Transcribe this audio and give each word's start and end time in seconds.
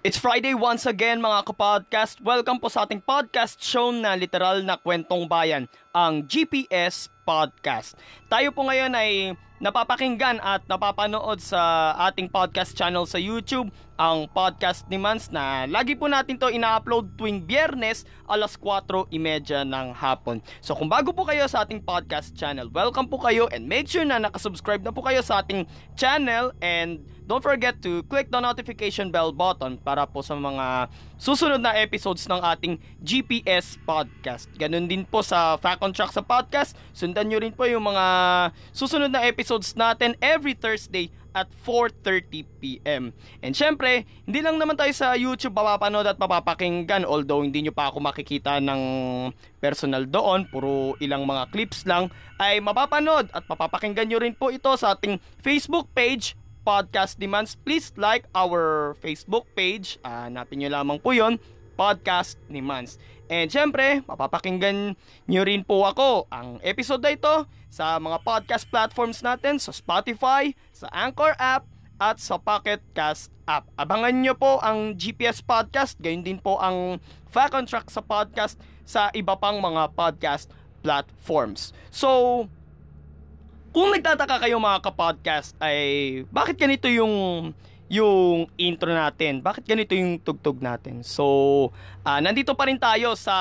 It's 0.00 0.16
Friday 0.16 0.56
once 0.56 0.88
again 0.88 1.20
mga 1.20 1.52
kapodcast. 1.52 2.24
Welcome 2.24 2.56
po 2.56 2.72
sa 2.72 2.88
ating 2.88 3.04
podcast 3.04 3.60
show 3.60 3.92
na 3.92 4.16
literal 4.16 4.64
na 4.64 4.80
kwentong 4.80 5.28
bayan, 5.28 5.68
ang 5.92 6.24
GPS 6.24 7.12
Podcast. 7.28 8.00
Tayo 8.32 8.56
po 8.56 8.64
ngayon 8.64 8.96
ay 8.96 9.36
napapakinggan 9.60 10.40
at 10.40 10.64
napapanood 10.64 11.44
sa 11.44 11.92
ating 12.08 12.32
podcast 12.32 12.72
channel 12.72 13.04
sa 13.04 13.20
YouTube, 13.20 13.68
ang 14.02 14.26
Podcast 14.34 14.82
ni 14.90 14.98
Mans 14.98 15.30
na 15.30 15.62
lagi 15.70 15.94
po 15.94 16.10
natin 16.10 16.34
to 16.34 16.50
ina-upload 16.50 17.14
tuwing 17.14 17.38
biyernes 17.46 18.02
alas 18.26 18.58
4.30 18.58 19.14
ng 19.62 19.86
hapon. 19.94 20.42
So 20.58 20.74
kung 20.74 20.90
bago 20.90 21.14
po 21.14 21.22
kayo 21.22 21.46
sa 21.46 21.62
ating 21.62 21.86
podcast 21.86 22.34
channel, 22.34 22.66
welcome 22.66 23.06
po 23.06 23.22
kayo 23.22 23.46
and 23.54 23.62
make 23.62 23.86
sure 23.86 24.02
na 24.02 24.18
nakasubscribe 24.18 24.82
na 24.82 24.90
po 24.90 25.06
kayo 25.06 25.22
sa 25.22 25.38
ating 25.38 25.70
channel 25.94 26.50
and 26.58 26.98
don't 27.30 27.46
forget 27.46 27.78
to 27.78 28.02
click 28.10 28.26
the 28.34 28.42
notification 28.42 29.14
bell 29.14 29.30
button 29.30 29.78
para 29.78 30.02
po 30.02 30.18
sa 30.18 30.34
mga 30.34 30.90
susunod 31.14 31.62
na 31.62 31.78
episodes 31.78 32.26
ng 32.26 32.42
ating 32.42 32.82
GPS 33.06 33.78
podcast. 33.86 34.50
Ganun 34.58 34.90
din 34.90 35.06
po 35.06 35.22
sa 35.22 35.54
Fact 35.62 35.78
on 35.78 35.94
Track 35.94 36.10
sa 36.10 36.26
podcast. 36.26 36.74
Sundan 36.90 37.30
nyo 37.30 37.38
rin 37.38 37.54
po 37.54 37.70
yung 37.70 37.86
mga 37.86 38.04
susunod 38.74 39.14
na 39.14 39.22
episodes 39.22 39.78
natin 39.78 40.18
every 40.18 40.58
Thursday 40.58 41.14
at 41.32 41.48
4.30pm. 41.64 43.12
And 43.40 43.52
syempre, 43.52 44.04
hindi 44.24 44.40
lang 44.40 44.56
naman 44.56 44.76
tayo 44.76 44.92
sa 44.92 45.16
YouTube 45.16 45.56
mapapanood 45.56 46.06
at 46.08 46.20
mapapakinggan 46.20 47.04
although 47.04 47.42
hindi 47.44 47.64
nyo 47.66 47.74
pa 47.74 47.92
ako 47.92 48.00
makikita 48.00 48.60
ng 48.60 48.80
personal 49.60 50.08
doon, 50.08 50.48
puro 50.48 50.94
ilang 51.00 51.24
mga 51.24 51.48
clips 51.52 51.84
lang, 51.84 52.12
ay 52.40 52.60
mapapanood 52.60 53.28
at 53.32 53.44
mapapakinggan 53.48 54.08
nyo 54.08 54.18
rin 54.20 54.36
po 54.36 54.52
ito 54.52 54.70
sa 54.76 54.94
ating 54.96 55.20
Facebook 55.40 55.88
page, 55.96 56.36
Podcast 56.62 57.18
Demands. 57.18 57.58
Please 57.58 57.90
like 57.98 58.30
our 58.38 58.94
Facebook 59.02 59.50
page. 59.58 59.98
Uh, 60.06 60.30
hanapin 60.30 60.62
nyo 60.62 60.70
lamang 60.70 61.02
po 61.02 61.10
yon 61.10 61.42
Podcast 61.74 62.38
Demands. 62.46 63.00
And 63.32 63.48
syempre, 63.48 64.04
mapapakinggan 64.04 64.94
nyo 65.28 65.42
rin 65.42 65.64
po 65.64 65.88
ako 65.88 66.28
ang 66.28 66.60
episode 66.60 67.00
na 67.00 67.16
ito 67.16 67.48
sa 67.72 67.96
mga 67.96 68.20
podcast 68.20 68.68
platforms 68.68 69.24
natin 69.24 69.56
sa 69.56 69.72
Spotify, 69.72 70.52
sa 70.76 70.86
Anchor 70.92 71.32
app, 71.40 71.64
at 72.02 72.18
sa 72.18 72.34
Pocket 72.34 72.82
Cast 72.92 73.30
app. 73.46 73.70
Abangan 73.78 74.10
nyo 74.10 74.34
po 74.34 74.58
ang 74.58 74.98
GPS 74.98 75.38
Podcast, 75.38 75.94
gayon 76.02 76.26
din 76.26 76.42
po 76.42 76.58
ang 76.58 76.98
Fact 77.30 77.54
on 77.54 77.64
Track 77.64 77.88
sa 77.94 78.02
podcast 78.02 78.58
sa 78.82 79.08
iba 79.14 79.38
pang 79.38 79.62
mga 79.62 79.94
podcast 79.94 80.50
platforms. 80.82 81.70
So, 81.94 82.44
kung 83.72 83.88
nagtataka 83.94 84.42
kayo 84.44 84.58
mga 84.58 84.82
kapodcast 84.84 85.56
ay 85.62 85.78
bakit 86.28 86.58
ganito 86.60 86.90
yung 86.90 87.54
yung 87.90 88.50
intro 88.60 88.90
natin. 88.90 89.40
Bakit 89.40 89.64
ganito 89.66 89.92
yung 89.96 90.20
tugtog 90.20 90.60
natin? 90.62 91.02
So, 91.02 91.70
uh, 92.02 92.20
nandito 92.22 92.54
pa 92.54 92.66
rin 92.66 92.78
tayo 92.78 93.14
sa 93.18 93.36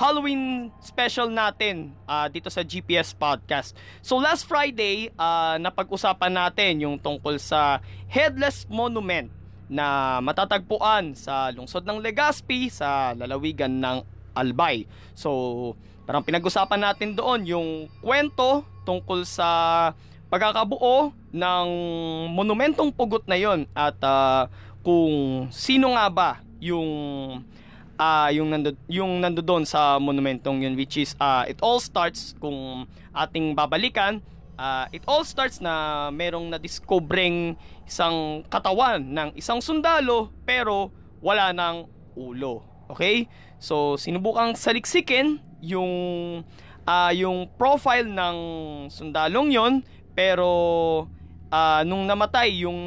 Halloween 0.00 0.72
special 0.80 1.28
natin 1.28 1.92
uh, 2.08 2.24
dito 2.32 2.48
sa 2.48 2.64
GPS 2.64 3.12
Podcast. 3.12 3.76
So 4.00 4.16
last 4.16 4.48
Friday, 4.48 5.12
uh, 5.12 5.60
napag-usapan 5.60 6.32
natin 6.32 6.80
yung 6.80 6.96
tungkol 6.96 7.36
sa 7.36 7.84
Headless 8.08 8.64
Monument 8.72 9.28
na 9.68 10.18
matatagpuan 10.24 11.12
sa 11.12 11.52
lungsod 11.52 11.84
ng 11.84 12.00
Legazpi 12.00 12.72
sa 12.72 13.12
lalawigan 13.12 13.76
ng 13.76 14.00
Albay. 14.32 14.88
So, 15.12 15.76
parang 16.08 16.24
pinag-usapan 16.24 16.80
natin 16.80 17.12
doon 17.12 17.44
yung 17.44 17.68
kwento 18.00 18.64
tungkol 18.88 19.28
sa 19.28 19.46
pagkakabuo 20.32 21.12
ng 21.30 21.68
monumentong 22.34 22.90
pugot 22.90 23.22
na 23.26 23.38
yon 23.38 23.66
at 23.74 23.96
uh, 24.02 24.50
kung 24.82 25.46
sino 25.54 25.94
nga 25.94 26.06
ba 26.10 26.30
yung 26.58 26.88
uh, 27.94 28.28
yung 28.34 28.48
nando 28.50 28.74
yung 28.90 29.22
nando 29.22 29.40
doon 29.40 29.62
sa 29.62 29.96
monumentong 30.02 30.66
yun 30.66 30.74
which 30.74 30.98
is 30.98 31.14
uh, 31.22 31.46
it 31.46 31.58
all 31.62 31.78
starts 31.78 32.34
kung 32.42 32.84
ating 33.14 33.54
babalikan 33.54 34.18
uh, 34.60 34.84
it 34.92 35.00
all 35.08 35.24
starts 35.24 35.60
na 35.64 36.08
merong 36.12 36.52
na-discovering 36.52 37.56
isang 37.88 38.44
katawan 38.52 39.00
ng 39.00 39.28
isang 39.40 39.64
sundalo 39.64 40.28
pero 40.44 40.92
wala 41.24 41.56
ng 41.56 41.88
ulo. 42.20 42.60
Okay? 42.92 43.24
So 43.56 43.96
sinubukang 43.96 44.52
saliksikin 44.60 45.40
yung 45.64 45.92
uh, 46.84 47.12
yung 47.16 47.48
profile 47.56 48.04
ng 48.04 48.36
sundalong 48.92 49.48
yon 49.48 49.72
pero 50.12 51.08
uh, 51.50 51.82
nung 51.84 52.06
namatay 52.06 52.64
yung 52.64 52.80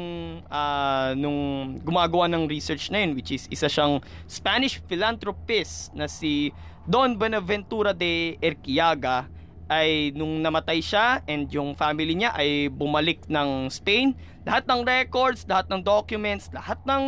uh, 0.48 1.12
nung 1.14 1.72
gumagawa 1.84 2.26
ng 2.32 2.48
research 2.48 2.90
na 2.90 3.04
yun 3.04 3.14
which 3.14 3.30
is 3.30 3.46
isa 3.52 3.68
siyang 3.68 4.00
Spanish 4.26 4.80
philanthropist 4.88 5.92
na 5.94 6.08
si 6.08 6.50
Don 6.84 7.16
Buenaventura 7.16 7.96
de 7.96 8.36
Erquiaga 8.40 9.28
ay 9.68 10.12
nung 10.12 10.44
namatay 10.44 10.84
siya 10.84 11.24
and 11.24 11.48
yung 11.48 11.72
family 11.72 12.12
niya 12.12 12.36
ay 12.36 12.68
bumalik 12.68 13.24
ng 13.28 13.72
Spain 13.72 14.12
lahat 14.44 14.68
ng 14.68 14.84
records, 14.84 15.48
lahat 15.48 15.72
ng 15.72 15.80
documents, 15.80 16.52
lahat 16.52 16.76
ng 16.84 17.04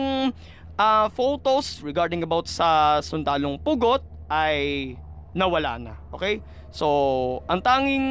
uh, 0.81 1.07
photos 1.13 1.85
regarding 1.85 2.25
about 2.25 2.49
sa 2.49 3.01
sundalong 3.05 3.61
pugot 3.61 4.01
ay 4.33 4.97
nawala 5.37 5.77
na. 5.77 5.95
Okay? 6.17 6.41
So, 6.73 7.45
ang 7.45 7.61
tanging 7.61 8.09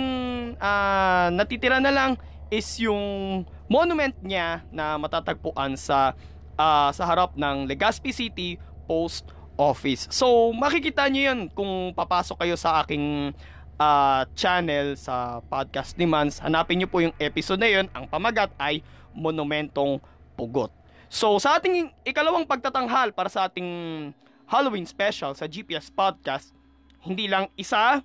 uh, 0.62 1.34
natitira 1.34 1.82
na 1.82 1.90
lang 1.90 2.12
is 2.50 2.68
yung 2.82 3.44
monument 3.66 4.14
niya 4.22 4.62
na 4.70 4.96
matatagpuan 5.02 5.74
sa 5.78 6.14
uh, 6.56 6.90
sa 6.92 7.04
harap 7.06 7.34
ng 7.36 7.66
Legazpi 7.66 8.12
City 8.14 8.60
Post 8.86 9.32
Office. 9.56 10.12
So, 10.12 10.52
makikita 10.52 11.08
niyo 11.08 11.32
'yun 11.32 11.40
kung 11.52 11.96
papasok 11.96 12.44
kayo 12.44 12.56
sa 12.60 12.84
aking 12.84 13.32
uh, 13.80 14.22
channel 14.36 15.00
sa 15.00 15.40
Podcast 15.48 15.96
ni 15.96 16.06
Mans. 16.06 16.44
Hanapin 16.44 16.80
niyo 16.80 16.92
po 16.92 17.00
yung 17.00 17.16
episode 17.18 17.62
na 17.62 17.70
'yun. 17.72 17.88
Ang 17.96 18.06
pamagat 18.12 18.52
ay 18.60 18.84
Monumentong 19.16 20.04
Pugot. 20.36 20.70
So, 21.08 21.40
sa 21.40 21.56
ating 21.56 21.96
ikalawang 22.04 22.44
pagtatanghal 22.44 23.16
para 23.16 23.32
sa 23.32 23.48
ating 23.48 24.12
Halloween 24.46 24.84
special 24.84 25.32
sa 25.32 25.48
GPS 25.48 25.88
Podcast, 25.88 26.52
hindi 27.00 27.30
lang 27.32 27.48
isa, 27.56 28.04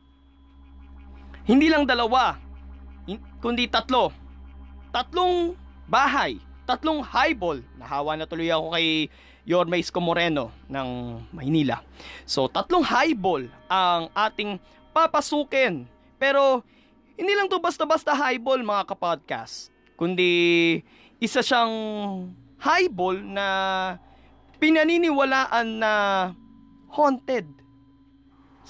hindi 1.49 1.67
lang 1.67 1.89
dalawa, 1.89 2.39
kundi 3.43 3.67
tatlo. 3.67 4.20
Tatlong 4.91 5.55
bahay, 5.87 6.39
tatlong 6.67 7.03
highball. 7.03 7.63
Nahawa 7.79 8.19
na 8.19 8.27
tuloy 8.27 8.51
ako 8.51 8.75
kay 8.75 9.07
Yorme 9.47 9.79
Isko 9.79 10.03
Moreno 10.03 10.51
ng 10.67 11.19
Maynila. 11.31 11.83
So, 12.27 12.51
tatlong 12.51 12.83
highball 12.83 13.47
ang 13.71 14.11
ating 14.15 14.59
papasukin. 14.91 15.87
Pero, 16.19 16.67
hindi 17.15 17.33
lang 17.39 17.47
to 17.47 17.63
basta-basta 17.63 18.13
highball 18.13 18.59
mga 18.61 18.91
kapodcast. 18.91 19.71
Kundi, 19.95 20.83
isa 21.23 21.41
siyang 21.41 21.75
highball 22.59 23.19
na 23.19 23.47
pinaniniwalaan 24.59 25.81
na 25.81 25.93
haunted 26.91 27.47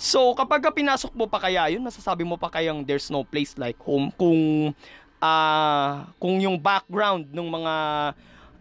So, 0.00 0.32
kapag 0.32 0.64
pinasok 0.72 1.12
mo 1.12 1.28
pa 1.28 1.36
kaya 1.36 1.68
yun, 1.68 1.84
masasabi 1.84 2.24
mo 2.24 2.40
pa 2.40 2.48
kayang 2.48 2.88
there's 2.88 3.12
no 3.12 3.20
place 3.20 3.52
like 3.60 3.76
home 3.84 4.08
kung 4.16 4.72
uh, 5.20 6.08
kung 6.16 6.40
yung 6.40 6.56
background 6.58 7.28
ng 7.30 7.48
mga 7.48 7.74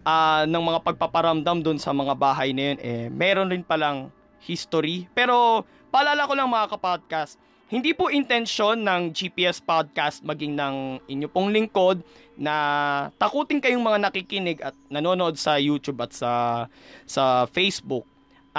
uh, 0.03 0.43
ng 0.45 0.63
mga 0.63 0.79
pagpaparamdam 0.85 1.63
doon 1.63 1.79
sa 1.79 1.95
mga 1.95 2.13
bahay 2.15 2.51
na 2.51 2.71
yun, 2.71 2.77
eh, 2.83 3.07
meron 3.09 3.49
rin 3.49 3.63
palang 3.63 4.11
history. 4.43 5.07
Pero, 5.11 5.65
paalala 5.91 6.27
ko 6.27 6.33
lang 6.35 6.51
mga 6.51 6.71
kapodcast, 6.75 7.35
hindi 7.69 7.93
po 7.93 8.09
intensyon 8.09 8.81
ng 8.81 9.13
GPS 9.13 9.61
podcast 9.61 10.25
maging 10.25 10.57
ng 10.57 11.05
inyo 11.05 11.27
pong 11.29 11.53
lingkod 11.53 12.01
na 12.33 12.55
takutin 13.21 13.61
kayong 13.61 13.83
mga 13.83 14.09
nakikinig 14.09 14.57
at 14.63 14.73
nanonood 14.89 15.37
sa 15.37 15.61
YouTube 15.61 16.01
at 16.01 16.09
sa 16.15 16.65
sa 17.05 17.45
Facebook 17.45 18.09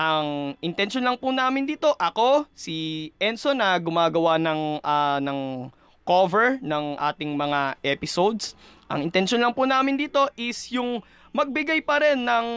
ang 0.00 0.54
intention 0.62 1.02
lang 1.02 1.18
po 1.18 1.34
namin 1.34 1.66
dito, 1.66 1.92
ako, 1.98 2.46
si 2.54 3.10
Enzo 3.18 3.52
na 3.52 3.74
gumagawa 3.76 4.38
ng, 4.38 4.78
uh, 4.80 5.18
ng 5.18 5.68
cover 6.04 6.58
ng 6.60 6.96
ating 6.98 7.36
mga 7.36 7.78
episodes. 7.84 8.56
Ang 8.90 9.06
intention 9.06 9.38
lang 9.38 9.54
po 9.54 9.64
namin 9.68 9.94
dito 9.94 10.26
is 10.34 10.70
yung 10.74 10.98
magbigay 11.30 11.80
pa 11.86 12.02
rin 12.02 12.26
ng 12.26 12.48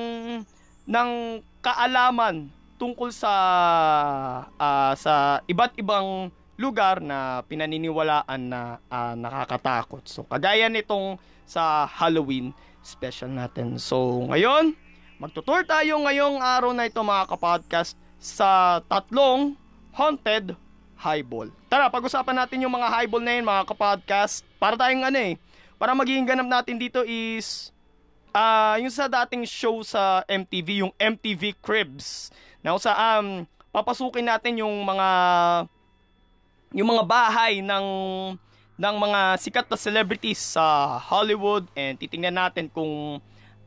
ng 0.90 1.10
kaalaman 1.64 2.50
tungkol 2.76 3.14
sa 3.14 3.34
uh, 4.58 4.94
sa 4.98 5.40
iba't 5.48 5.78
ibang 5.80 6.34
lugar 6.58 7.02
na 7.02 7.42
pinaniniwalaan 7.46 8.42
na 8.50 8.62
uh, 8.90 9.14
nakakatakot. 9.16 10.04
So 10.10 10.26
kagaya 10.26 10.68
nitong 10.70 11.18
sa 11.46 11.86
Halloween 11.86 12.52
special 12.84 13.32
natin. 13.32 13.80
So 13.80 14.28
ngayon, 14.28 14.76
magtutour 15.22 15.64
tayo 15.64 16.04
ngayong 16.04 16.42
araw 16.42 16.72
na 16.76 16.90
ito 16.90 17.00
mga 17.00 17.30
kapodcast 17.32 17.96
sa 18.20 18.82
tatlong 18.90 19.56
haunted 19.94 20.58
highball. 21.04 21.52
Tara, 21.68 21.92
pag-usapan 21.92 22.40
natin 22.40 22.64
yung 22.64 22.72
mga 22.72 22.88
highball 22.88 23.20
na 23.20 23.36
yun, 23.36 23.44
mga 23.44 23.68
kapodcast. 23.68 24.48
Para 24.56 24.80
tayong 24.80 25.04
ano 25.04 25.20
eh, 25.20 25.36
para 25.76 25.92
magiging 25.92 26.24
ganap 26.24 26.48
natin 26.48 26.80
dito 26.80 27.04
is, 27.04 27.76
uh, 28.32 28.80
yung 28.80 28.88
sa 28.88 29.12
dating 29.12 29.44
show 29.44 29.84
sa 29.84 30.24
MTV, 30.32 30.88
yung 30.88 30.94
MTV 30.96 31.60
Cribs. 31.60 32.32
Na 32.64 32.80
sa 32.80 32.96
um, 33.20 33.44
papasukin 33.76 34.24
natin 34.24 34.64
yung 34.64 34.72
mga 34.88 35.10
yung 36.74 36.90
mga 36.90 37.04
bahay 37.06 37.62
ng 37.62 37.88
ng 38.74 38.96
mga 38.98 39.20
sikat 39.38 39.68
na 39.70 39.78
celebrities 39.78 40.42
sa 40.58 40.98
Hollywood 40.98 41.70
and 41.78 42.00
titingnan 42.02 42.34
natin 42.34 42.66
kung 42.72 43.22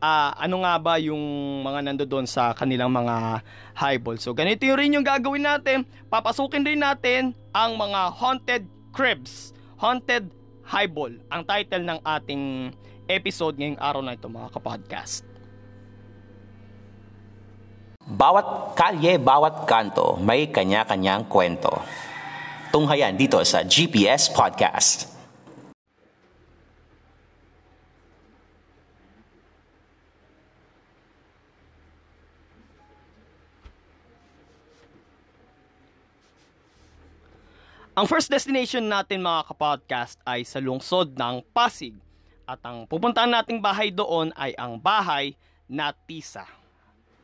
uh, 0.06 0.30
ano 0.38 0.62
nga 0.62 0.74
ba 0.78 0.94
yung 1.02 1.18
mga 1.66 1.90
nandoon 1.90 2.26
sa 2.30 2.54
kanilang 2.54 2.94
mga 2.94 3.42
highball. 3.74 4.16
So 4.22 4.30
ganito 4.30 4.62
yung 4.62 4.78
rin 4.78 4.94
yung 4.94 5.06
gagawin 5.06 5.42
natin. 5.42 5.82
Papasukin 6.06 6.62
rin 6.62 6.78
natin 6.78 7.34
ang 7.50 7.74
mga 7.74 8.14
haunted 8.14 8.64
cribs, 8.94 9.50
haunted 9.82 10.30
highball, 10.62 11.10
ang 11.30 11.42
title 11.42 11.82
ng 11.82 11.98
ating 12.06 12.70
episode 13.10 13.58
ngayong 13.58 13.78
araw 13.82 14.02
na 14.02 14.14
ito 14.14 14.30
mga 14.30 14.50
kapodcast. 14.54 15.26
Bawat 18.06 18.78
kalye, 18.78 19.18
bawat 19.18 19.66
kanto, 19.66 20.14
may 20.22 20.46
kanya-kanyang 20.46 21.26
kwento. 21.26 21.82
Tunghayan 22.70 23.18
dito 23.18 23.42
sa 23.42 23.66
GPS 23.66 24.30
Podcast. 24.30 25.15
Ang 37.96 38.04
first 38.04 38.28
destination 38.28 38.92
natin 38.92 39.24
mga 39.24 39.48
kapodcast 39.48 40.20
ay 40.28 40.44
sa 40.44 40.60
lungsod 40.60 41.16
ng 41.16 41.40
Pasig. 41.56 41.96
At 42.44 42.60
ang 42.60 42.84
pupuntahan 42.84 43.32
nating 43.32 43.64
bahay 43.64 43.88
doon 43.88 44.36
ay 44.36 44.52
ang 44.60 44.76
bahay 44.76 45.32
na 45.64 45.96
Tisa. 46.04 46.44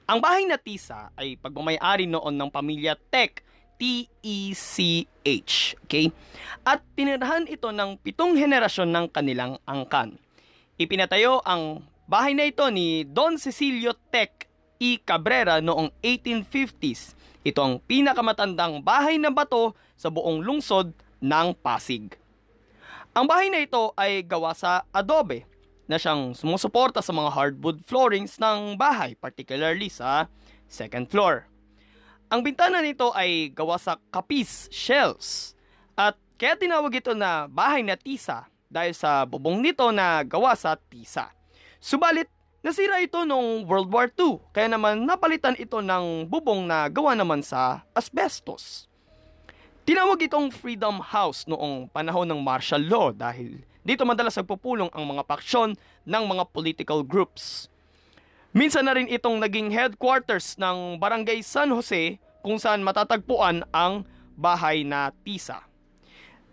Ang 0.09 0.25
bahay 0.25 0.49
na 0.49 0.57
Tisa 0.57 1.13
ay 1.13 1.37
pagmamayari 1.37 2.09
noon 2.09 2.33
ng 2.33 2.49
pamilya 2.49 2.97
Tech, 3.13 3.45
T-E-C-H. 3.77 5.77
Okay? 5.85 6.09
At 6.65 6.81
tinirahan 6.97 7.53
ito 7.53 7.69
ng 7.69 8.01
pitong 8.01 8.41
henerasyon 8.41 8.97
ng 8.97 9.07
kanilang 9.13 9.61
angkan. 9.69 10.17
Ipinatayo 10.81 11.45
ang 11.45 11.85
bahay 12.09 12.33
na 12.33 12.49
ito 12.49 12.65
ni 12.73 13.05
Don 13.05 13.37
Cecilio 13.37 13.93
Tech 14.09 14.49
E. 14.81 14.97
Cabrera 15.05 15.61
noong 15.61 15.93
1850s 16.01 17.22
ito 17.43 17.59
ang 17.59 17.83
pinakamatandang 17.83 18.83
bahay 18.87 19.19
na 19.19 19.35
bato 19.35 19.75
sa 19.99 20.11
buong 20.11 20.43
lungsod 20.43 20.95
ng 21.19 21.49
Pasig. 21.59 22.15
Ang 23.13 23.27
bahay 23.29 23.51
na 23.51 23.61
ito 23.61 23.93
ay 23.99 24.25
gawa 24.25 24.55
sa 24.57 24.87
adobe 24.95 25.45
na 25.91 25.99
siyang 25.99 26.33
sumusuporta 26.33 27.03
sa 27.03 27.13
mga 27.13 27.31
hardwood 27.35 27.83
floorings 27.85 28.39
ng 28.39 28.79
bahay, 28.79 29.13
particularly 29.19 29.93
sa 29.93 30.31
second 30.71 31.11
floor. 31.11 31.45
Ang 32.33 32.41
bintana 32.41 32.81
nito 32.81 33.13
ay 33.13 33.53
gawa 33.53 33.77
sa 33.77 34.01
kapis 34.09 34.73
shells 34.73 35.53
at 35.93 36.17
kaya 36.41 36.57
tinawag 36.57 36.97
ito 36.97 37.13
na 37.13 37.45
bahay 37.45 37.85
na 37.85 37.99
tisa 37.99 38.49
dahil 38.73 38.97
sa 38.97 39.29
bubong 39.29 39.61
nito 39.61 39.85
na 39.93 40.25
gawa 40.25 40.57
sa 40.57 40.81
tisa. 40.81 41.29
Subalit 41.77 42.33
Nasira 42.63 43.03
ito 43.03 43.27
noong 43.27 43.67
World 43.67 43.91
War 43.91 44.07
II, 44.07 44.39
kaya 44.55 44.71
naman 44.71 45.03
napalitan 45.03 45.59
ito 45.59 45.83
ng 45.83 46.31
bubong 46.31 46.63
na 46.63 46.87
gawa 46.87 47.11
naman 47.19 47.43
sa 47.43 47.83
asbestos. 47.91 48.87
Tinawag 49.83 50.23
itong 50.31 50.55
Freedom 50.55 51.03
House 51.03 51.43
noong 51.51 51.91
panahon 51.91 52.23
ng 52.23 52.39
martial 52.39 52.79
law 52.87 53.11
dahil 53.11 53.67
dito 53.83 54.07
madalas 54.07 54.39
nagpupulong 54.39 54.95
ang 54.95 55.03
mga 55.03 55.27
paksyon 55.27 55.75
ng 56.07 56.23
mga 56.23 56.47
political 56.55 57.03
groups. 57.03 57.67
Minsan 58.55 58.87
na 58.87 58.95
rin 58.95 59.11
itong 59.11 59.43
naging 59.43 59.75
headquarters 59.75 60.55
ng 60.55 61.03
Barangay 61.03 61.43
San 61.43 61.75
Jose 61.75 62.23
kung 62.47 62.63
saan 62.63 62.87
matatagpuan 62.87 63.67
ang 63.75 64.07
bahay 64.39 64.87
na 64.87 65.11
Tisa. 65.27 65.67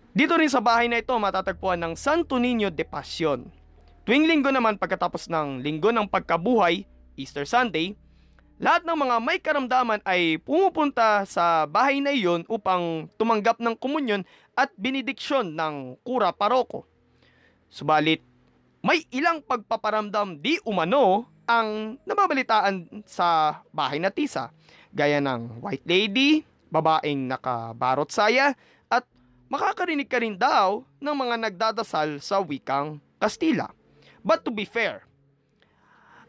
Dito 0.10 0.34
rin 0.42 0.50
sa 0.50 0.58
bahay 0.58 0.90
na 0.90 1.06
ito 1.06 1.14
matatagpuan 1.14 1.78
ng 1.78 1.94
Santo 1.94 2.42
Niño 2.42 2.74
de 2.74 2.82
Pasión 2.82 3.59
Tuwing 4.08 4.26
linggo 4.26 4.50
naman 4.50 4.80
pagkatapos 4.80 5.28
ng 5.28 5.60
linggo 5.60 5.92
ng 5.92 6.08
pagkabuhay, 6.08 6.88
Easter 7.20 7.44
Sunday, 7.44 8.00
lahat 8.60 8.84
ng 8.84 8.96
mga 8.96 9.16
may 9.24 9.40
karamdaman 9.40 10.04
ay 10.04 10.40
pumupunta 10.44 11.24
sa 11.24 11.64
bahay 11.64 12.04
na 12.04 12.12
iyon 12.12 12.44
upang 12.52 13.08
tumanggap 13.16 13.60
ng 13.64 13.76
komunyon 13.80 14.28
at 14.56 14.68
benediksyon 14.76 15.56
ng 15.56 15.96
kura 16.04 16.36
paroko. 16.36 16.84
Subalit, 17.72 18.20
may 18.84 19.04
ilang 19.16 19.44
pagpaparamdam 19.44 20.44
di 20.44 20.60
umano 20.68 21.28
ang 21.48 22.00
nababalitaan 22.04 23.04
sa 23.08 23.60
bahay 23.72 24.00
na 24.00 24.12
tisa, 24.12 24.52
gaya 24.92 25.24
ng 25.24 25.64
white 25.64 25.88
lady, 25.88 26.44
babaeng 26.68 27.32
nakabarot 27.32 28.12
saya, 28.12 28.56
at 28.92 29.08
makakarinig 29.48 30.12
ka 30.12 30.20
rin 30.20 30.36
daw 30.36 30.84
ng 31.00 31.16
mga 31.16 31.36
nagdadasal 31.48 32.20
sa 32.20 32.44
wikang 32.44 33.00
Kastila. 33.20 33.79
But 34.30 34.46
to 34.46 34.54
be 34.54 34.62
fair, 34.62 35.10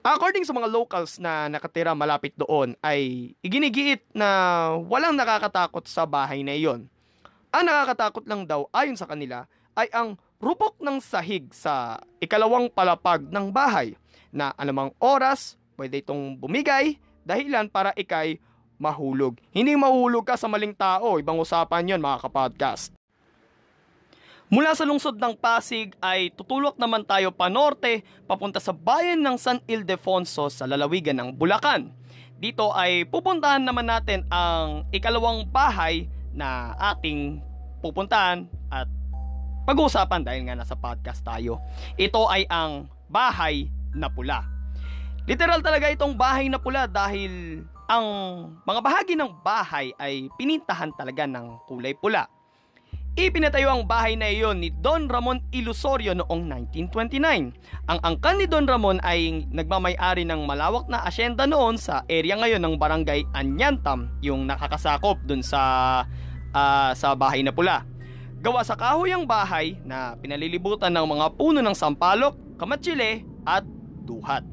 according 0.01 0.49
sa 0.49 0.57
mga 0.57 0.73
locals 0.73 1.21
na 1.21 1.53
nakatira 1.53 1.93
malapit 1.93 2.33
doon 2.33 2.73
ay 2.81 3.37
iginigiit 3.45 4.01
na 4.17 4.73
walang 4.89 5.13
nakakatakot 5.13 5.85
sa 5.85 6.09
bahay 6.09 6.41
na 6.41 6.57
iyon. 6.57 6.89
Ang 7.53 7.65
nakakatakot 7.69 8.25
lang 8.25 8.49
daw 8.49 8.65
ayon 8.73 8.97
sa 8.97 9.05
kanila 9.05 9.45
ay 9.77 9.93
ang 9.93 10.17
rupok 10.41 10.81
ng 10.81 10.97
sahig 11.05 11.53
sa 11.53 12.01
ikalawang 12.25 12.73
palapag 12.73 13.29
ng 13.29 13.53
bahay 13.53 13.93
na 14.33 14.57
anumang 14.57 14.97
oras 14.97 15.61
pwede 15.77 16.01
itong 16.01 16.41
bumigay 16.41 16.97
dahilan 17.29 17.69
para 17.69 17.93
ikay 18.01 18.41
mahulog. 18.81 19.37
Hindi 19.53 19.77
mahulog 19.77 20.25
ka 20.25 20.41
sa 20.41 20.49
maling 20.49 20.73
tao, 20.73 21.21
ibang 21.21 21.37
usapan 21.37 21.85
yon 21.85 22.01
mga 22.01 22.25
kapodcast. 22.25 22.97
Mula 24.51 24.75
sa 24.75 24.83
lungsod 24.83 25.15
ng 25.15 25.39
Pasig 25.39 25.95
ay 26.03 26.35
tutulok 26.35 26.75
naman 26.75 27.07
tayo 27.07 27.31
pa 27.31 27.47
norte 27.47 28.03
papunta 28.27 28.59
sa 28.59 28.75
bayan 28.75 29.23
ng 29.23 29.39
San 29.39 29.63
Ildefonso 29.63 30.51
sa 30.51 30.67
lalawigan 30.67 31.15
ng 31.23 31.39
Bulacan. 31.39 31.95
Dito 32.35 32.75
ay 32.75 33.07
pupuntahan 33.07 33.63
naman 33.63 33.87
natin 33.87 34.27
ang 34.27 34.91
ikalawang 34.91 35.47
bahay 35.47 36.11
na 36.35 36.75
ating 36.83 37.39
pupuntahan 37.79 38.51
at 38.75 38.91
pag-uusapan 39.71 40.27
dahil 40.27 40.43
nga 40.51 40.59
nasa 40.59 40.75
podcast 40.75 41.23
tayo. 41.23 41.63
Ito 41.95 42.27
ay 42.27 42.43
ang 42.51 42.91
bahay 43.07 43.71
na 43.95 44.11
pula. 44.11 44.43
Literal 45.31 45.63
talaga 45.63 45.95
itong 45.95 46.19
bahay 46.19 46.51
na 46.51 46.59
pula 46.59 46.91
dahil 46.91 47.63
ang 47.87 48.07
mga 48.67 48.81
bahagi 48.83 49.15
ng 49.15 49.31
bahay 49.47 49.95
ay 49.95 50.27
pinintahan 50.35 50.91
talaga 50.99 51.23
ng 51.23 51.71
kulay 51.71 51.95
pula. 51.95 52.27
Ipinatayo 53.21 53.69
ang 53.69 53.85
bahay 53.85 54.17
na 54.17 54.33
iyon 54.33 54.65
ni 54.65 54.73
Don 54.73 55.05
Ramon 55.05 55.45
Ilusorio 55.53 56.17
noong 56.17 56.41
1929. 56.73 57.53
Ang 57.93 57.99
angkan 58.01 58.41
ni 58.41 58.49
Don 58.49 58.65
Ramon 58.65 58.97
ay 59.05 59.45
nagmamayari 59.53 60.25
ng 60.25 60.49
malawak 60.49 60.89
na 60.89 61.05
asyenda 61.05 61.45
noon 61.45 61.77
sa 61.77 62.01
area 62.09 62.33
ngayon 62.41 62.65
ng 62.65 62.81
barangay 62.81 63.29
Anyantam, 63.37 64.09
yung 64.25 64.49
nakakasakop 64.49 65.21
dun 65.29 65.45
sa 65.45 65.61
uh, 66.57 66.97
sa 66.97 67.13
bahay 67.13 67.45
na 67.45 67.53
pula. 67.53 67.85
Gawa 68.41 68.65
sa 68.65 68.73
kahoy 68.73 69.13
ang 69.13 69.29
bahay 69.29 69.77
na 69.85 70.17
pinalilibutan 70.17 70.89
ng 70.89 71.05
mga 71.05 71.37
puno 71.37 71.61
ng 71.61 71.77
sampalok, 71.77 72.41
kamatsile 72.57 73.21
at 73.45 73.69
duhat. 74.09 74.49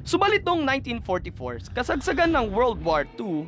Subalit 0.00 0.48
noong 0.48 0.64
1944, 0.64 1.76
kasagsagan 1.76 2.32
ng 2.32 2.56
World 2.56 2.80
War 2.80 3.04
II, 3.20 3.44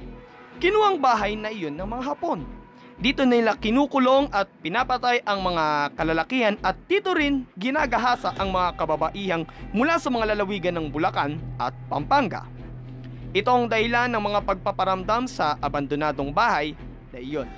kinuwang 0.61 1.01
bahay 1.01 1.33
na 1.33 1.49
iyon 1.49 1.81
ng 1.81 1.89
mga 1.89 2.13
Hapon 2.13 2.64
dito 2.95 3.27
nila 3.27 3.59
kinukulong 3.59 4.31
at 4.31 4.47
pinapatay 4.63 5.27
ang 5.27 5.43
mga 5.43 5.95
kalalakihan 5.99 6.55
at 6.63 6.79
dito 6.87 7.11
rin 7.11 7.43
ginagahasa 7.59 8.31
ang 8.39 8.55
mga 8.55 8.79
kababaihang 8.79 9.45
mula 9.75 9.99
sa 9.99 10.15
mga 10.15 10.35
lalawigan 10.35 10.79
ng 10.79 10.95
Bulacan 10.95 11.43
at 11.59 11.75
Pampanga. 11.91 12.47
Ito 13.35 13.51
ang 13.51 13.67
dahilan 13.67 14.15
ng 14.15 14.23
mga 14.23 14.41
pagpaparamdam 14.47 15.27
sa 15.27 15.59
abandonadong 15.59 16.31
bahay 16.31 16.79
na 17.11 17.19
iyon. 17.19 17.51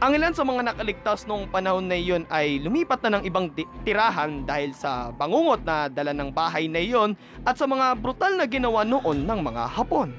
Ang 0.00 0.16
ilan 0.16 0.32
sa 0.34 0.42
mga 0.42 0.64
nakaligtas 0.64 1.28
noong 1.28 1.52
panahon 1.52 1.86
na 1.86 1.94
iyon 1.94 2.24
ay 2.32 2.58
lumipat 2.58 3.04
na 3.04 3.20
ng 3.20 3.22
ibang 3.28 3.52
tirahan 3.84 4.48
dahil 4.48 4.72
sa 4.74 5.12
bangungot 5.12 5.62
na 5.62 5.92
dala 5.92 6.10
ng 6.16 6.32
bahay 6.32 6.66
na 6.66 6.80
iyon 6.80 7.14
at 7.44 7.54
sa 7.54 7.68
mga 7.68 8.00
brutal 8.00 8.34
na 8.34 8.48
ginawa 8.48 8.82
noon 8.82 9.28
ng 9.28 9.40
mga 9.44 9.62
Hapon. 9.78 10.10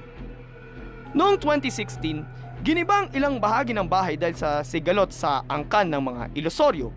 Noong 1.12 1.36
2016, 1.36 2.41
ginibang 2.62 3.10
ilang 3.10 3.42
bahagi 3.42 3.74
ng 3.74 3.90
bahay 3.90 4.14
dahil 4.14 4.38
sa 4.38 4.62
sigalot 4.62 5.10
sa 5.10 5.42
angkan 5.50 5.90
ng 5.90 6.02
mga 6.02 6.22
Ilosoryo. 6.38 6.94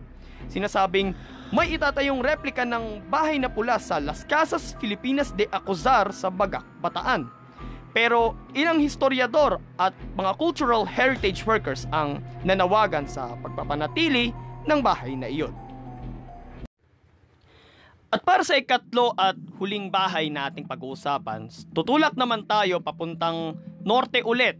Sinasabing 0.50 1.18
may 1.50 1.74
itatayong 1.74 2.22
replika 2.22 2.62
ng 2.62 3.02
bahay 3.10 3.42
na 3.42 3.50
pula 3.50 3.82
sa 3.82 3.98
Las 3.98 4.22
Casas, 4.26 4.78
Filipinas 4.78 5.34
de 5.34 5.50
Acuzar 5.50 6.14
sa 6.14 6.30
Bagak, 6.30 6.66
Bataan 6.82 7.46
pero 7.96 8.36
ilang 8.52 8.76
historiador 8.84 9.64
at 9.80 9.96
mga 10.20 10.36
cultural 10.36 10.84
heritage 10.84 11.48
workers 11.48 11.88
ang 11.96 12.20
nanawagan 12.44 13.08
sa 13.08 13.40
pagpapanatili 13.40 14.36
ng 14.68 14.80
bahay 14.84 15.16
na 15.16 15.32
iyon. 15.32 15.56
At 18.12 18.20
para 18.28 18.44
sa 18.44 18.60
ikatlo 18.60 19.16
at 19.16 19.40
huling 19.56 19.88
bahay 19.88 20.28
na 20.28 20.52
ating 20.52 20.68
pag-uusapan, 20.68 21.48
tutulak 21.72 22.20
naman 22.20 22.44
tayo 22.44 22.84
papuntang 22.84 23.56
norte 23.88 24.20
ulit. 24.28 24.60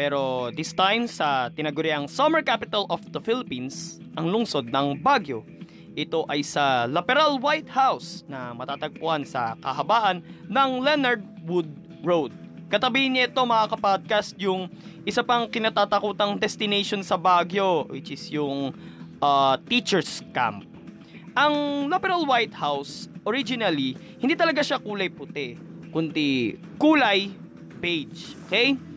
Pero 0.00 0.48
this 0.56 0.72
time 0.72 1.04
sa 1.04 1.52
tinaguriang 1.52 2.08
Summer 2.08 2.40
Capital 2.40 2.88
of 2.88 3.04
the 3.12 3.20
Philippines, 3.20 4.00
ang 4.16 4.32
lungsod 4.32 4.72
ng 4.72 4.96
Baguio. 4.96 5.44
Ito 5.92 6.24
ay 6.24 6.40
sa 6.40 6.88
Laperal 6.88 7.36
White 7.36 7.68
House 7.68 8.24
na 8.24 8.56
matatagpuan 8.56 9.28
sa 9.28 9.60
kahabaan 9.60 10.24
ng 10.48 10.70
Leonard 10.80 11.20
Wood 11.44 11.68
Road. 12.00 12.32
Katabi 12.72 13.12
niya 13.12 13.28
ito 13.28 13.44
mga 13.44 13.76
kapodcast 13.76 14.40
yung 14.40 14.72
isa 15.04 15.20
pang 15.20 15.44
kinatatakutang 15.44 16.40
destination 16.40 17.04
sa 17.04 17.20
Baguio 17.20 17.84
which 17.92 18.08
is 18.08 18.24
yung 18.32 18.72
uh, 19.20 19.60
teacher's 19.68 20.24
camp. 20.32 20.64
Ang 21.36 21.92
Laperal 21.92 22.24
White 22.24 22.56
House 22.56 23.04
originally 23.28 24.00
hindi 24.16 24.32
talaga 24.32 24.64
siya 24.64 24.80
kulay 24.80 25.12
puti 25.12 25.60
kundi 25.92 26.56
kulay 26.80 27.28
beige. 27.84 28.32
Okay? 28.48 28.88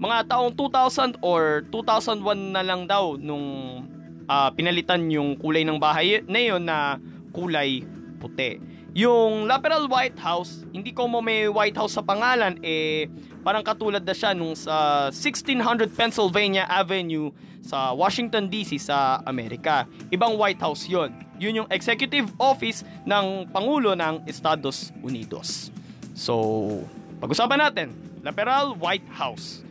Mga 0.00 0.32
taong 0.32 0.56
2000 0.56 1.20
or 1.20 1.60
2001 1.68 2.56
na 2.56 2.64
lang 2.64 2.88
daw 2.88 3.20
nung 3.20 3.84
uh, 4.24 4.48
pinalitan 4.56 5.04
yung 5.12 5.36
kulay 5.36 5.60
ng 5.60 5.76
bahay 5.76 6.24
na 6.24 6.40
yun 6.40 6.64
na 6.64 6.96
kulay 7.36 7.84
puti. 8.16 8.56
Yung 8.96 9.44
Laperal 9.44 9.86
White 9.86 10.16
House, 10.18 10.64
hindi 10.72 10.90
ko 10.90 11.04
mo 11.04 11.20
may 11.20 11.46
White 11.46 11.76
House 11.76 11.94
sa 11.94 12.02
pangalan, 12.02 12.58
eh 12.64 13.12
parang 13.44 13.62
katulad 13.62 14.02
na 14.02 14.16
siya 14.16 14.32
nung 14.32 14.56
sa 14.56 15.08
1600 15.12 15.92
Pennsylvania 15.94 16.64
Avenue 16.66 17.30
sa 17.60 17.92
Washington 17.92 18.48
DC 18.48 18.80
sa 18.80 19.20
Amerika. 19.28 19.84
Ibang 20.08 20.34
White 20.34 20.64
House 20.64 20.88
yon. 20.88 21.12
Yun 21.36 21.64
yung 21.64 21.68
executive 21.70 22.26
office 22.40 22.82
ng 23.04 23.52
Pangulo 23.52 23.92
ng 23.94 24.24
Estados 24.24 24.90
Unidos. 25.04 25.70
So, 26.16 26.82
pag-usapan 27.20 27.70
natin, 27.70 27.88
Laperal 28.26 28.74
White 28.80 29.06
House. 29.12 29.62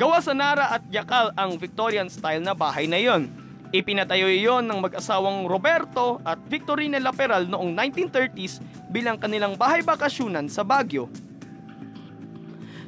Gawa 0.00 0.24
sa 0.24 0.32
Nara 0.32 0.72
at 0.72 0.84
Yakal 0.88 1.36
ang 1.36 1.60
Victorian 1.60 2.08
style 2.08 2.40
na 2.40 2.56
bahay 2.56 2.88
na 2.88 2.96
yon 2.96 3.28
Ipinatayo 3.72 4.28
iyon 4.28 4.68
ng 4.68 4.84
mag-asawang 4.84 5.48
Roberto 5.48 6.20
at 6.28 6.36
Victorina 6.44 7.00
Laperal 7.00 7.48
noong 7.48 7.72
1930s 7.72 8.60
bilang 8.92 9.16
kanilang 9.16 9.56
bahay 9.56 9.80
bakasyunan 9.80 10.44
sa 10.52 10.60
Baguio. 10.60 11.08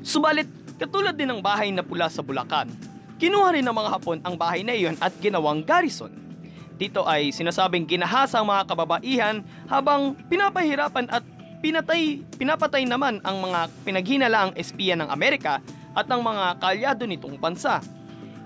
Subalit, 0.04 0.44
katulad 0.76 1.16
din 1.16 1.32
ng 1.32 1.40
bahay 1.40 1.73
na 1.73 1.80
pula 1.80 2.12
sa 2.12 2.20
Bulacan, 2.20 2.68
kinuha 3.16 3.56
rin 3.56 3.64
ng 3.64 3.73
mga 3.73 3.92
Hapon 3.96 4.20
ang 4.20 4.37
bahay 4.37 4.61
na 4.61 4.76
iyon 4.76 5.00
at 5.00 5.16
ginawang 5.25 5.64
garrison. 5.64 6.12
Dito 6.76 7.08
ay 7.08 7.32
sinasabing 7.32 7.88
ginahasa 7.88 8.44
ang 8.44 8.52
mga 8.52 8.68
kababaihan 8.68 9.40
habang 9.64 10.12
pinapahirapan 10.28 11.08
at 11.08 11.25
pinatay, 11.64 12.20
pinapatay 12.37 12.84
naman 12.84 13.25
ang 13.25 13.40
mga 13.40 13.73
pinaghinalaang 13.88 14.52
espiya 14.52 15.00
ng 15.00 15.08
Amerika 15.08 15.64
at 15.94 16.10
ng 16.10 16.20
mga 16.20 16.44
kalyado 16.58 17.06
nitong 17.06 17.38
bansa. 17.38 17.78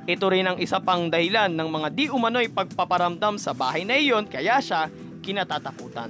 Ito 0.08 0.24
rin 0.32 0.48
ang 0.48 0.56
isa 0.56 0.80
pang 0.80 1.08
dahilan 1.12 1.52
ng 1.52 1.68
mga 1.68 1.88
di 1.92 2.08
umano'y 2.08 2.48
pagpaparamdam 2.52 3.36
sa 3.36 3.52
bahay 3.52 3.84
na 3.84 3.96
iyon 3.96 4.24
kaya 4.24 4.56
siya 4.60 4.88
kinatatakutan. 5.20 6.08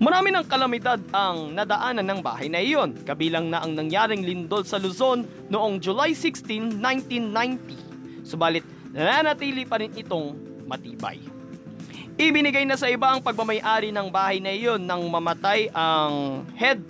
Marami 0.00 0.32
ng 0.32 0.48
kalamidad 0.48 0.96
ang 1.12 1.52
nadaanan 1.52 2.06
ng 2.06 2.20
bahay 2.24 2.48
na 2.48 2.62
iyon, 2.62 3.04
kabilang 3.04 3.52
na 3.52 3.60
ang 3.60 3.76
nangyaring 3.76 4.24
lindol 4.24 4.64
sa 4.64 4.80
Luzon 4.80 5.28
noong 5.52 5.76
July 5.76 6.16
16, 6.16 6.78
1990. 6.78 8.24
Subalit, 8.24 8.64
nananatili 8.96 9.68
pa 9.68 9.76
rin 9.76 9.92
itong 9.92 10.32
matibay. 10.64 11.20
Ibinigay 12.16 12.64
na 12.64 12.80
sa 12.80 12.88
iba 12.88 13.12
ang 13.12 13.20
pagmamayari 13.20 13.92
ng 13.92 14.08
bahay 14.08 14.40
na 14.40 14.56
iyon 14.56 14.80
nang 14.80 15.04
mamatay 15.04 15.68
ang 15.74 16.44
head 16.56 16.80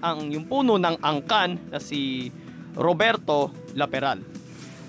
ang 0.00 0.32
yung 0.32 0.48
puno 0.48 0.80
ng 0.80 0.96
angkan 1.04 1.60
na 1.68 1.76
si 1.76 2.32
Roberto 2.74 3.50
Laperal. 3.74 4.20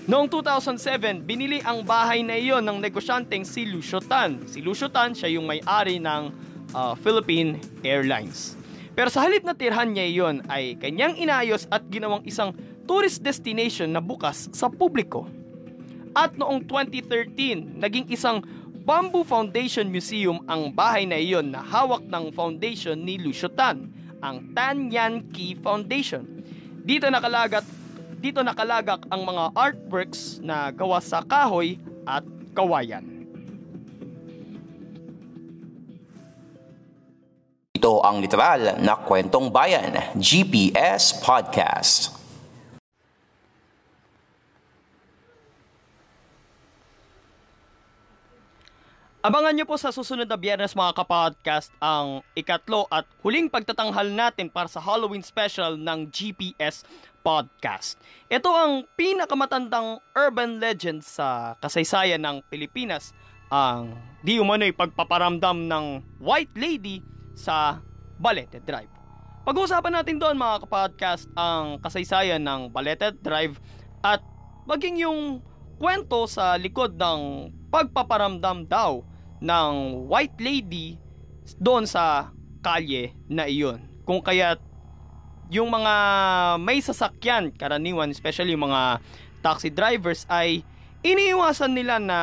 Noong 0.05 0.29
2007, 0.29 1.25
binili 1.25 1.65
ang 1.65 1.81
bahay 1.81 2.21
na 2.21 2.37
iyon 2.37 2.61
ng 2.61 2.77
negosyanteng 2.77 3.41
si 3.41 3.65
Lucio 3.65 3.97
Tan. 3.97 4.45
Si 4.45 4.61
Lucio 4.61 4.85
Tan, 4.85 5.17
siya 5.17 5.33
yung 5.33 5.49
may-ari 5.49 5.97
ng 5.97 6.29
uh, 6.77 6.93
Philippine 7.01 7.57
Airlines. 7.81 8.53
Pero 8.93 9.09
sa 9.09 9.25
halip 9.25 9.41
na 9.41 9.57
tirhan 9.57 9.97
niya 9.97 10.05
iyon 10.05 10.45
ay 10.45 10.77
kanyang 10.77 11.17
inayos 11.17 11.65
at 11.73 11.83
ginawang 11.89 12.21
isang 12.21 12.53
tourist 12.85 13.25
destination 13.25 13.89
na 13.89 13.99
bukas 13.99 14.45
sa 14.53 14.69
publiko. 14.69 15.25
At 16.13 16.37
noong 16.37 16.69
2013, 16.69 17.81
naging 17.81 18.07
isang 18.13 18.45
Bamboo 18.85 19.25
Foundation 19.25 19.89
Museum 19.89 20.45
ang 20.45 20.69
bahay 20.69 21.09
na 21.09 21.17
iyon 21.17 21.49
na 21.49 21.65
hawak 21.65 22.05
ng 22.05 22.29
foundation 22.29 23.01
ni 23.01 23.17
Lucio 23.17 23.49
Tan, 23.49 23.89
ang 24.21 24.53
Tan 24.53 24.93
Yan 24.93 25.33
Ki 25.33 25.57
Foundation. 25.57 26.34
Dito 26.85 27.09
nakalagat 27.09 27.65
dito 28.21 28.45
nakalagak 28.45 29.05
ang 29.09 29.21
mga 29.25 29.53
artworks 29.57 30.37
na 30.41 30.69
gawa 30.69 31.01
sa 31.01 31.21
kahoy 31.25 31.77
at 32.05 32.25
kawayan. 32.53 33.05
Ito 37.73 38.01
ang 38.01 38.21
literal 38.21 38.81
na 38.81 38.97
kwentong 38.97 39.53
bayan, 39.53 39.93
GPS 40.17 41.21
Podcast. 41.21 42.24
Abangan 49.25 49.57
nyo 49.57 49.65
po 49.65 49.73
sa 49.73 49.89
susunod 49.89 50.29
na 50.29 50.37
biyernes 50.37 50.77
mga 50.77 51.01
kapodcast 51.01 51.73
ang 51.81 52.21
ikatlo 52.37 52.85
at 52.93 53.09
huling 53.25 53.49
pagtatanghal 53.49 54.05
natin 54.05 54.53
para 54.53 54.69
sa 54.69 54.77
Halloween 54.77 55.25
special 55.25 55.81
ng 55.81 56.13
GPS 56.13 56.85
Podcast. 57.25 57.97
Ito 58.29 58.45
ang 58.53 58.85
pinakamatandang 58.93 59.97
urban 60.13 60.61
legend 60.61 61.01
sa 61.01 61.57
kasaysayan 61.57 62.21
ng 62.21 62.45
Pilipinas, 62.53 63.17
ang 63.49 63.97
di 64.21 64.37
umano'y 64.37 64.77
pagpaparamdam 64.77 65.57
ng 65.73 65.85
White 66.21 66.53
Lady 66.53 67.01
sa 67.33 67.81
Balete 68.21 68.61
Drive. 68.61 68.93
Pag-uusapan 69.41 70.05
natin 70.05 70.21
doon 70.21 70.37
mga 70.37 70.69
kapodcast 70.69 71.33
ang 71.33 71.81
kasaysayan 71.81 72.45
ng 72.45 72.69
Balete 72.69 73.09
Drive 73.25 73.57
at 74.05 74.21
maging 74.69 75.01
yung 75.01 75.41
kwento 75.81 76.29
sa 76.29 76.61
likod 76.61 76.93
ng 76.93 77.49
pagpaparamdam 77.73 78.69
daw 78.69 79.14
ng 79.45 79.73
white 80.09 80.33
lady 80.41 80.97
doon 81.61 81.85
sa 81.85 82.33
kalye 82.65 83.13
na 83.29 83.45
iyon. 83.45 83.85
Kung 84.01 84.25
kaya 84.25 84.57
yung 85.53 85.69
mga 85.69 85.93
may 86.57 86.81
sasakyan, 86.81 87.53
karaniwan, 87.53 88.09
especially 88.09 88.57
yung 88.57 88.65
mga 88.65 88.97
taxi 89.45 89.69
drivers 89.69 90.25
ay 90.25 90.65
iniiwasan 91.05 91.77
nila 91.77 92.01
na 92.01 92.19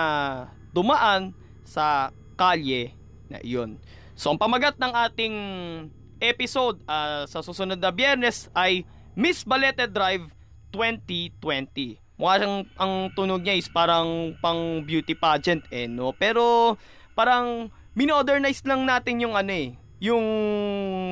dumaan 0.75 1.31
sa 1.63 2.11
kalye 2.35 2.99
na 3.31 3.39
iyon. 3.47 3.79
So 4.19 4.35
ang 4.35 4.43
pamagat 4.43 4.83
ng 4.83 4.91
ating 4.91 5.37
episode 6.19 6.83
uh, 6.91 7.23
sa 7.31 7.43
susunod 7.43 7.79
na 7.79 7.95
biyernes 7.95 8.51
ay 8.59 8.83
Miss 9.15 9.47
Balete 9.47 9.87
Drive 9.87 10.27
2020. 10.75 12.03
Mukha 12.19 12.39
siyang 12.39 12.67
ang 12.79 12.95
tunog 13.19 13.43
niya 13.43 13.59
is 13.59 13.67
parang 13.71 14.37
pang 14.39 14.83
beauty 14.87 15.15
pageant 15.15 15.67
eh 15.75 15.91
no. 15.91 16.15
Pero 16.15 16.75
parang 17.13 17.69
minodernize 17.93 18.65
lang 18.65 18.89
natin 18.89 19.21
yung 19.21 19.37
ano 19.37 19.53
eh, 19.53 19.77
yung 20.03 20.27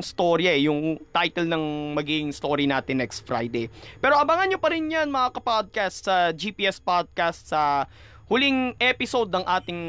story 0.03 0.51
eh, 0.51 0.67
yung 0.67 0.99
title 1.15 1.47
ng 1.47 1.95
magiging 1.95 2.35
story 2.35 2.67
natin 2.67 2.99
next 2.99 3.23
Friday. 3.23 3.71
Pero 4.03 4.19
abangan 4.19 4.51
nyo 4.51 4.59
pa 4.59 4.75
rin 4.75 4.91
yan 4.91 5.07
mga 5.07 5.39
kapodcast 5.39 6.11
sa 6.11 6.35
GPS 6.35 6.83
Podcast 6.83 7.55
sa 7.55 7.87
huling 8.27 8.75
episode 8.79 9.31
ng 9.31 9.47
ating 9.47 9.83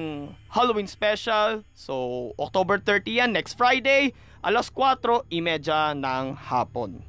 Halloween 0.49 0.89
special. 0.89 1.65
So, 1.73 2.33
October 2.37 2.77
30 2.77 3.21
yan, 3.21 3.29
next 3.33 3.57
Friday, 3.57 4.13
alas 4.41 4.69
4.30 4.73 5.29
ng 5.97 6.25
hapon. 6.37 7.01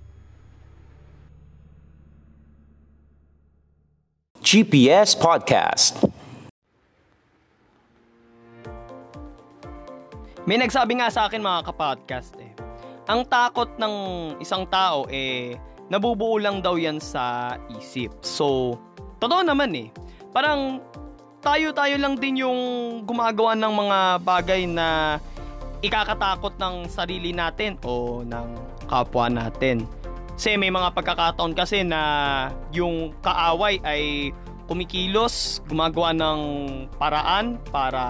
GPS 4.44 5.14
Podcast 5.16 6.02
May 10.42 10.58
nagsabi 10.58 10.98
nga 10.98 11.06
sa 11.06 11.30
akin 11.30 11.38
mga 11.38 11.70
kapodcast 11.70 12.34
eh. 12.42 12.50
Ang 13.06 13.22
takot 13.30 13.78
ng 13.78 13.94
isang 14.42 14.66
tao 14.66 15.06
eh 15.06 15.54
nabubuo 15.86 16.40
lang 16.42 16.58
daw 16.58 16.74
yan 16.74 16.98
sa 16.98 17.54
isip. 17.78 18.10
So, 18.26 18.74
totoo 19.22 19.46
naman 19.46 19.70
eh. 19.76 19.88
Parang 20.34 20.82
tayo-tayo 21.38 21.94
lang 21.94 22.18
din 22.18 22.42
yung 22.42 22.60
gumagawa 23.06 23.54
ng 23.54 23.72
mga 23.86 23.98
bagay 24.24 24.62
na 24.66 25.18
ikakatakot 25.82 26.58
ng 26.58 26.90
sarili 26.90 27.30
natin 27.30 27.78
o 27.86 28.22
ng 28.26 28.48
kapwa 28.90 29.30
natin. 29.30 29.86
Kasi 30.34 30.58
may 30.58 30.74
mga 30.74 30.90
pagkakataon 30.90 31.54
kasi 31.54 31.86
na 31.86 32.00
yung 32.74 33.14
kaaway 33.22 33.78
ay 33.86 34.32
kumikilos, 34.66 35.62
gumagawa 35.68 36.10
ng 36.16 36.40
paraan 36.98 37.60
para 37.68 38.02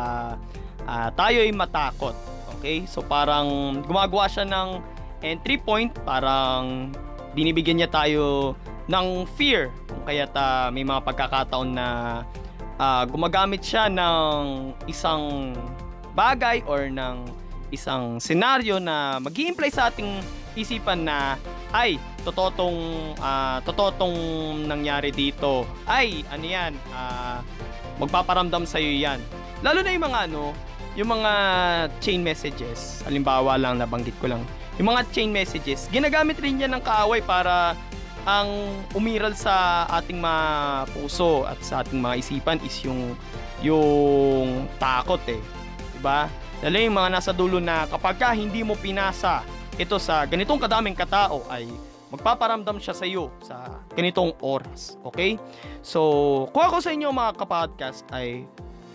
uh, 0.86 1.08
tayo 1.14 1.42
ay 1.42 1.52
matakot. 1.52 2.14
Okay? 2.58 2.86
So 2.86 3.02
parang 3.02 3.80
gumagawa 3.86 4.30
siya 4.30 4.46
ng 4.46 4.82
entry 5.22 5.58
point, 5.58 5.92
parang 6.02 6.90
binibigyan 7.32 7.82
niya 7.82 7.90
tayo 7.90 8.54
ng 8.90 9.24
fear. 9.38 9.70
Kaya 10.02 10.26
ta 10.26 10.68
may 10.74 10.82
mga 10.82 11.02
pagkakataon 11.06 11.70
na 11.74 11.88
uh, 12.82 13.02
gumagamit 13.06 13.62
siya 13.62 13.86
ng 13.86 14.74
isang 14.90 15.54
bagay 16.12 16.60
or 16.68 16.90
ng 16.90 17.24
isang 17.72 18.20
senaryo 18.20 18.76
na 18.76 19.16
mag 19.16 19.32
imply 19.32 19.72
sa 19.72 19.88
ating 19.88 20.20
isipan 20.52 21.08
na 21.08 21.40
ay 21.72 21.96
totoo 22.20 22.48
tong 22.52 22.80
uh, 23.16 23.58
totoo 23.64 24.12
nangyari 24.68 25.08
dito 25.08 25.64
ay 25.88 26.20
ano 26.28 26.44
yan 26.44 26.72
uh, 26.92 27.40
magpaparamdam 27.96 28.68
sa 28.68 28.76
iyo 28.76 28.92
yan 28.92 29.18
lalo 29.64 29.80
na 29.80 29.90
yung 29.96 30.04
mga 30.04 30.20
ano 30.28 30.52
yung 30.92 31.08
mga 31.08 31.32
chain 32.04 32.20
messages, 32.20 33.00
halimbawa 33.08 33.56
lang 33.56 33.80
nabanggit 33.80 34.16
ko 34.20 34.28
lang, 34.28 34.44
yung 34.76 34.92
mga 34.92 35.08
chain 35.12 35.32
messages, 35.32 35.88
ginagamit 35.88 36.36
rin 36.40 36.60
yan 36.60 36.72
ng 36.76 36.84
kaaway 36.84 37.24
para 37.24 37.76
ang 38.22 38.78
umiral 38.94 39.34
sa 39.34 39.84
ating 39.98 40.22
mga 40.22 40.42
puso 40.94 41.42
at 41.42 41.58
sa 41.64 41.82
ating 41.82 41.98
mga 41.98 42.14
isipan 42.22 42.58
is 42.62 42.76
yung 42.86 43.18
yung 43.58 44.70
takot 44.78 45.18
eh. 45.26 45.42
'Di 45.90 46.00
ba? 46.02 46.30
Lalo 46.62 46.76
yung 46.78 46.94
mga 46.94 47.10
nasa 47.10 47.34
dulo 47.34 47.58
na 47.58 47.90
kapag 47.90 48.22
ka 48.22 48.30
hindi 48.30 48.62
mo 48.62 48.78
pinasa 48.78 49.42
ito 49.74 49.98
sa 49.98 50.22
ganitong 50.30 50.62
kadaming 50.62 50.94
katao 50.94 51.42
ay 51.50 51.66
magpaparamdam 52.14 52.78
siya 52.78 52.94
sa 52.94 53.02
iyo 53.08 53.32
sa 53.42 53.82
ganitong 53.98 54.36
oras. 54.38 54.94
Okay? 55.02 55.40
So, 55.82 56.46
kung 56.54 56.62
ako 56.62 56.78
sa 56.78 56.94
inyo 56.94 57.10
mga 57.10 57.34
kapodcast 57.40 58.06
ay 58.14 58.46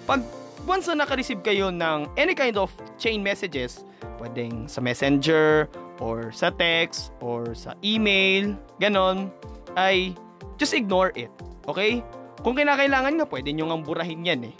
pag 0.08 0.24
once 0.68 0.92
na 0.92 1.08
naka-receive 1.08 1.40
kayo 1.40 1.72
ng 1.72 2.12
any 2.20 2.36
kind 2.36 2.60
of 2.60 2.68
chain 3.00 3.24
messages, 3.24 3.88
pwedeng 4.20 4.68
sa 4.68 4.84
messenger, 4.84 5.72
or 6.04 6.30
sa 6.36 6.52
text, 6.52 7.16
or 7.24 7.56
sa 7.56 7.74
email, 7.82 8.52
ganon, 8.78 9.32
ay 9.80 10.12
just 10.60 10.76
ignore 10.76 11.16
it. 11.16 11.32
Okay? 11.66 12.04
Kung 12.44 12.60
kinakailangan 12.60 13.18
nga, 13.18 13.26
pwede 13.32 13.56
nyo 13.56 13.72
nga 13.72 13.80
burahin 13.80 14.28
yan 14.28 14.52
eh. 14.52 14.56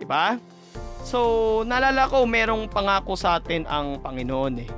Diba? 0.00 0.40
So, 1.04 1.60
naalala 1.68 2.08
ko, 2.08 2.24
merong 2.24 2.72
pangako 2.72 3.14
sa 3.14 3.36
atin 3.38 3.68
ang 3.68 4.00
Panginoon 4.00 4.64
eh. 4.64 4.70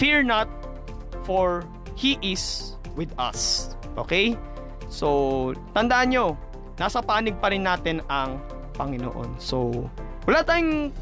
Fear 0.00 0.24
not, 0.24 0.48
for 1.28 1.62
He 1.94 2.16
is 2.24 2.74
with 2.96 3.12
us. 3.20 3.72
Okay? 4.00 4.34
So, 4.88 5.52
tandaan 5.76 6.16
nyo, 6.16 6.26
nasa 6.80 7.04
panig 7.04 7.36
pa 7.38 7.52
rin 7.52 7.64
natin 7.68 8.00
ang 8.08 8.40
Panginoon. 8.76 9.36
So, 9.36 9.88
wala 10.26 10.40
tayong 10.46 10.94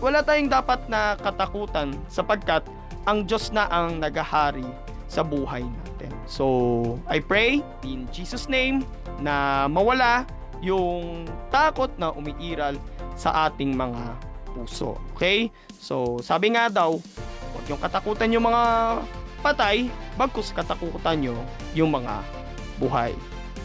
wala 0.00 0.24
tayong 0.24 0.48
dapat 0.48 0.80
na 0.88 1.14
katakutan 1.20 1.92
sapagkat 2.08 2.64
ang 3.04 3.24
Diyos 3.24 3.52
na 3.52 3.68
ang 3.68 4.00
nagahari 4.00 4.64
sa 5.08 5.24
buhay 5.24 5.64
natin. 5.64 6.12
So, 6.28 6.44
I 7.08 7.20
pray 7.24 7.64
in 7.84 8.04
Jesus 8.12 8.46
name 8.46 8.84
na 9.20 9.66
mawala 9.68 10.28
yung 10.60 11.24
takot 11.48 11.88
na 11.96 12.12
umiiral 12.12 12.76
sa 13.16 13.48
ating 13.48 13.74
mga 13.74 14.14
puso. 14.52 15.00
Okay? 15.16 15.48
So, 15.80 16.20
sabi 16.20 16.52
nga 16.54 16.68
daw, 16.68 17.00
huwag 17.54 17.64
yung 17.66 17.80
katakutan 17.80 18.32
yung 18.34 18.46
mga 18.46 18.62
patay, 19.40 19.88
bagkus 20.18 20.52
katakutan 20.52 21.22
nyo 21.22 21.36
yung 21.72 21.94
mga 21.94 22.20
buhay. 22.76 23.14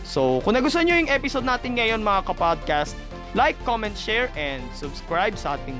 So, 0.03 0.43
kung 0.43 0.55
nagustuhan 0.55 0.87
nyo 0.87 0.95
yung 0.99 1.11
episode 1.11 1.47
natin 1.47 1.75
ngayon 1.75 2.01
mga 2.03 2.21
kapodcast, 2.27 2.95
like, 3.33 3.57
comment, 3.65 3.97
share, 3.97 4.29
and 4.37 4.61
subscribe 4.73 5.37
sa 5.37 5.57
ating 5.57 5.77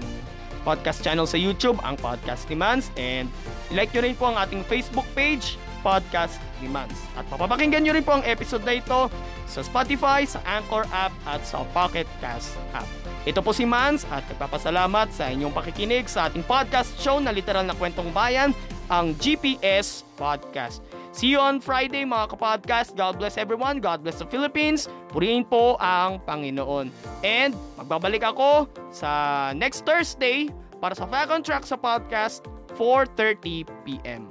podcast 0.64 1.04
channel 1.04 1.28
sa 1.28 1.38
YouTube, 1.38 1.78
ang 1.84 2.00
Podcast 2.00 2.48
ni 2.48 2.56
Mans. 2.58 2.90
And 2.96 3.28
like 3.70 3.92
nyo 3.92 4.02
rin 4.02 4.16
po 4.16 4.32
ang 4.32 4.38
ating 4.40 4.64
Facebook 4.66 5.06
page, 5.14 5.60
Podcast 5.84 6.40
ni 6.64 6.72
Mans. 6.72 6.96
At 7.20 7.28
papapakinggan 7.28 7.84
nyo 7.84 7.94
rin 7.94 8.08
po 8.08 8.16
ang 8.16 8.24
episode 8.24 8.64
na 8.64 8.80
ito 8.80 9.12
sa 9.46 9.60
Spotify, 9.62 10.24
sa 10.24 10.40
Anchor 10.48 10.88
app, 10.96 11.12
at 11.28 11.44
sa 11.44 11.68
Pocket 11.76 12.08
Cast 12.24 12.56
app. 12.72 12.88
Ito 13.28 13.44
po 13.44 13.52
si 13.52 13.68
Mans 13.68 14.08
at 14.08 14.24
nagpapasalamat 14.32 15.12
sa 15.12 15.28
inyong 15.32 15.52
pakikinig 15.52 16.08
sa 16.08 16.32
ating 16.32 16.44
podcast 16.48 16.96
show 17.00 17.20
na 17.20 17.36
literal 17.36 17.68
na 17.68 17.76
kwentong 17.76 18.12
bayan, 18.16 18.56
ang 18.88 19.16
GPS 19.20 20.08
Podcast. 20.16 20.84
See 21.14 21.30
you 21.30 21.38
on 21.38 21.62
Friday 21.62 22.10
mga 22.10 22.34
kapodcast. 22.34 22.98
God 22.98 23.22
bless 23.22 23.38
everyone. 23.38 23.78
God 23.78 24.02
bless 24.02 24.18
the 24.18 24.26
Philippines. 24.26 24.90
Purihin 25.14 25.46
po 25.46 25.78
ang 25.78 26.18
Panginoon. 26.26 26.90
And 27.22 27.54
magbabalik 27.78 28.26
ako 28.26 28.66
sa 28.90 29.54
next 29.54 29.86
Thursday 29.86 30.50
para 30.82 30.98
sa 30.98 31.06
Fact 31.06 31.30
on 31.30 31.46
Track 31.46 31.70
sa 31.70 31.78
podcast 31.78 32.42
4.30pm. 32.74 34.26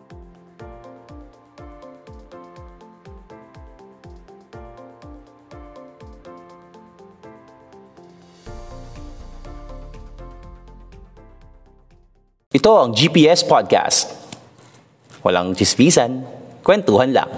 Ito 12.53 12.73
ang 12.75 12.91
GPS 12.91 13.47
Podcast. 13.47 14.13
Walang 15.23 15.55
chismisan, 15.55 16.42
kwentuhan 16.63 17.11
lang. 17.11 17.31